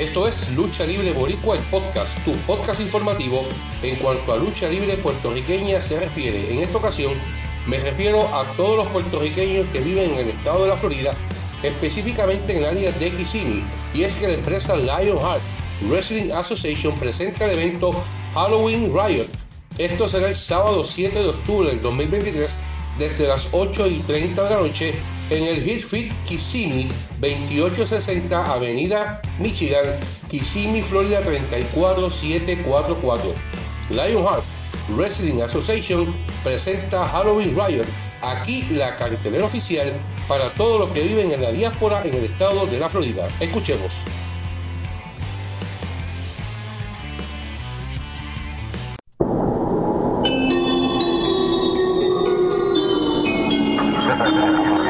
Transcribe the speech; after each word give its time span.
Esto 0.00 0.26
es 0.26 0.52
Lucha 0.56 0.86
Libre 0.86 1.12
Boricua, 1.12 1.56
el 1.56 1.62
podcast, 1.64 2.24
tu 2.24 2.32
podcast 2.46 2.80
informativo 2.80 3.44
en 3.82 3.96
cuanto 3.96 4.32
a 4.32 4.38
lucha 4.38 4.66
libre 4.66 4.96
puertorriqueña 4.96 5.82
se 5.82 6.00
refiere. 6.00 6.50
En 6.50 6.60
esta 6.60 6.78
ocasión 6.78 7.12
me 7.66 7.78
refiero 7.78 8.20
a 8.34 8.44
todos 8.56 8.78
los 8.78 8.88
puertorriqueños 8.88 9.66
que 9.70 9.80
viven 9.80 10.12
en 10.12 10.18
el 10.20 10.28
estado 10.30 10.62
de 10.62 10.68
la 10.70 10.76
Florida, 10.78 11.14
específicamente 11.62 12.52
en 12.52 12.60
el 12.60 12.64
área 12.64 12.92
de 12.92 13.10
Kissimmee, 13.10 13.62
y 13.92 14.04
es 14.04 14.16
que 14.16 14.28
la 14.28 14.34
empresa 14.34 14.74
Lionheart 14.74 15.42
Wrestling 15.82 16.32
Association 16.32 16.98
presenta 16.98 17.44
el 17.44 17.58
evento 17.58 17.90
Halloween 18.32 18.94
Riot. 18.94 19.26
Esto 19.76 20.08
será 20.08 20.28
el 20.28 20.34
sábado 20.34 20.82
7 20.82 21.18
de 21.18 21.28
octubre 21.28 21.68
del 21.68 21.82
2023 21.82 22.58
desde 22.96 23.28
las 23.28 23.50
8 23.52 23.86
y 23.88 23.98
30 23.98 24.44
de 24.44 24.50
la 24.50 24.62
noche 24.62 24.94
en 25.30 25.44
el 25.44 25.66
Hillfit 25.66 26.12
Kissimmee 26.26 26.88
2860 27.20 28.52
Avenida 28.52 29.22
Michigan, 29.38 29.98
Kissimmee, 30.28 30.82
Florida 30.82 31.22
34744. 31.22 33.34
Lionheart 33.90 34.44
Wrestling 34.96 35.40
Association 35.42 36.16
presenta 36.42 37.06
Halloween 37.06 37.56
Riot, 37.56 37.86
aquí 38.22 38.62
la 38.70 38.96
cartelera 38.96 39.46
oficial 39.46 39.92
para 40.28 40.52
todos 40.54 40.80
los 40.80 40.90
que 40.90 41.02
viven 41.02 41.30
en 41.32 41.42
la 41.42 41.52
diáspora 41.52 42.02
en 42.04 42.14
el 42.14 42.24
estado 42.24 42.66
de 42.66 42.78
la 42.78 42.88
Florida. 42.88 43.28
Escuchemos. 43.40 44.02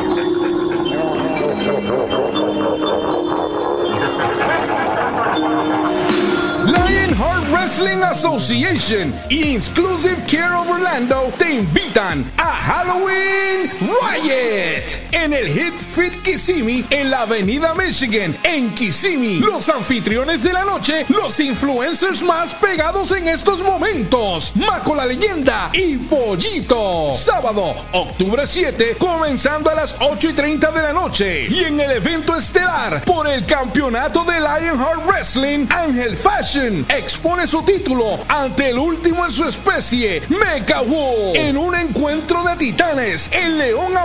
Lionheart 7.10 7.44
Wrestling 7.50 8.02
Association. 8.04 9.12
Y 9.28 9.56
Exclusive 9.56 10.16
Care 10.28 10.54
of 10.54 10.68
Orlando. 10.68 11.32
Te 11.36 11.54
invitan 11.54 12.24
a 12.38 12.52
Halloween 12.52 13.68
Riot 13.80 14.69
en 15.12 15.32
el 15.32 15.48
Hit 15.48 15.74
Fit 15.94 16.22
Kissimmee 16.22 16.84
en 16.90 17.10
la 17.10 17.22
Avenida 17.22 17.74
Michigan 17.74 18.36
en 18.42 18.74
Kissimmee. 18.74 19.40
Los 19.40 19.68
anfitriones 19.68 20.42
de 20.42 20.52
la 20.52 20.64
noche, 20.64 21.04
los 21.08 21.38
influencers 21.40 22.22
más 22.22 22.54
pegados 22.54 23.10
en 23.12 23.28
estos 23.28 23.60
momentos, 23.60 24.54
Maco 24.56 24.94
la 24.94 25.06
leyenda 25.06 25.70
y 25.72 25.96
Pollito. 25.96 27.12
Sábado, 27.14 27.74
octubre 27.92 28.46
7, 28.46 28.96
comenzando 28.98 29.70
a 29.70 29.74
las 29.74 29.94
8 29.98 30.30
y 30.30 30.32
30 30.32 30.70
de 30.72 30.82
la 30.82 30.92
noche. 30.92 31.46
Y 31.48 31.64
en 31.64 31.80
el 31.80 31.90
evento 31.92 32.36
estelar 32.36 33.02
por 33.04 33.28
el 33.28 33.44
campeonato 33.46 34.24
de 34.24 34.40
Lionheart 34.40 35.04
Wrestling, 35.06 35.66
Ángel 35.70 36.16
Fashion 36.16 36.86
expone 36.88 37.46
su 37.46 37.62
título 37.62 38.18
ante 38.28 38.70
el 38.70 38.78
último 38.78 39.24
en 39.24 39.32
su 39.32 39.44
especie, 39.44 40.22
Mecha 40.28 40.80
Wolf. 40.80 41.34
En 41.34 41.56
un 41.56 41.74
encuentro 41.74 42.42
de 42.44 42.56
titanes, 42.56 43.28
el 43.32 43.58
León 43.58 43.96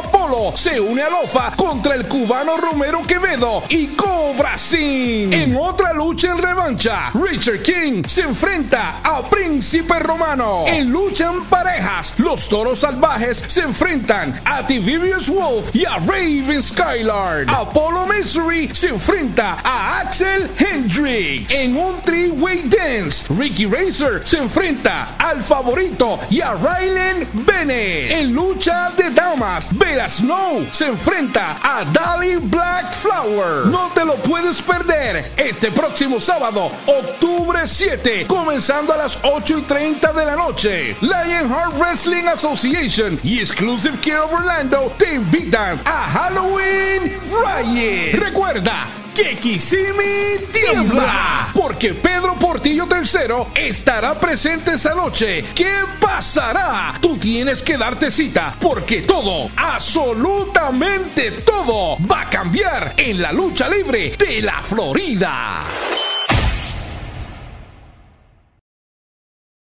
Se 0.56 0.80
une 0.80 1.02
a 1.02 1.10
Lofa 1.10 1.54
contra 1.56 1.96
el 1.96 2.08
cubano 2.08 2.58
Romero 2.58 3.04
Quevedo 3.08 3.64
y 3.70 3.88
Cobra 3.96 4.58
Sin. 4.58 5.32
En 5.32 5.56
otra 5.56 5.94
lucha 5.94 6.32
en 6.32 6.40
revancha, 6.40 7.10
Richard 7.14 7.62
King 7.62 8.04
se 8.06 8.22
enfrenta 8.22 9.00
a 9.02 9.22
Príncipe 9.30 9.98
Romano. 10.00 10.66
En 10.68 10.92
lucha 10.92 11.32
en 11.32 11.42
parejas, 11.46 12.16
los 12.18 12.50
toros 12.50 12.80
salvajes 12.80 13.46
se 13.48 13.62
enfrentan 13.62 14.42
a 14.44 14.68
Tiberius 14.68 15.30
Wolf 15.30 15.74
y 15.74 15.86
a 15.86 15.96
Raven 16.00 16.62
Skylard. 16.62 17.50
Apollo 17.50 18.06
Misery 18.06 18.70
se 18.74 18.90
enfrenta 18.90 19.58
a 19.64 20.02
Axel 20.02 20.52
Hendricks. 20.58 21.54
En 21.54 21.78
un 21.78 22.02
three-way 22.02 22.64
dance, 22.64 23.26
Ricky 23.34 23.66
Razor 23.66 24.22
se 24.26 24.38
enfrenta 24.38 25.16
al 25.18 25.42
favorito 25.42 26.20
y 26.30 26.42
a 26.42 26.54
Rylan 26.54 27.26
Bennett. 27.34 28.12
En 28.12 28.34
lucha 28.34 28.92
de 28.98 29.12
damas, 29.12 29.70
Bella 29.78 30.10
Snow 30.26 30.66
se 30.72 30.88
enfrenta 30.88 31.60
a 31.62 31.86
Dali 31.86 32.38
Black 32.38 32.92
Flower. 32.94 33.68
No 33.68 33.92
te 33.94 34.04
lo 34.04 34.16
puedes 34.16 34.60
perder 34.60 35.34
este 35.38 35.70
próximo 35.70 36.20
sábado, 36.20 36.72
octubre 36.88 37.60
7, 37.68 38.26
comenzando 38.26 38.92
a 38.92 38.98
las 38.98 39.20
8 39.22 39.60
y 39.60 39.62
30 39.62 40.14
de 40.14 40.26
la 40.26 40.36
noche. 40.36 40.98
Lionheart 41.00 41.78
Wrestling 41.78 42.26
Association 42.26 43.20
y 43.24 43.38
Exclusive 43.38 44.00
Care 44.00 44.18
of 44.18 44.34
Orlando 44.34 44.92
te 44.98 45.14
invitan 45.14 45.80
a 45.86 46.08
Halloween 46.08 47.04
Riot. 47.30 48.20
Recuerda 48.20 49.05
que 49.16 49.38
Kissimmee 49.38 50.46
tiembla, 50.52 51.48
porque 51.54 51.94
Pedro 51.94 52.36
Portillo 52.36 52.86
III 52.92 53.64
estará 53.66 54.14
presente 54.20 54.74
esa 54.74 54.94
noche. 54.94 55.46
¿Qué 55.56 55.72
pasará? 56.02 56.94
Tú 57.00 57.16
tienes 57.18 57.64
que 57.64 57.78
darte 57.78 58.12
cita, 58.12 58.54
porque 58.60 59.04
todo, 59.04 59.50
absolutamente 59.56 61.32
todo, 61.32 61.98
va 62.06 62.24
a 62.24 62.30
cambiar 62.30 62.94
en 62.98 63.22
la 63.22 63.32
lucha 63.32 63.70
libre 63.70 64.18
de 64.18 64.42
la 64.42 64.62
Florida. 64.62 65.64